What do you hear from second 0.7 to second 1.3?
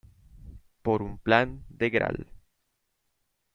Por un